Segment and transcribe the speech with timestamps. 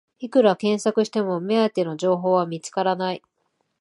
[0.17, 3.21] いくら検索しても目当ての情報は見つからない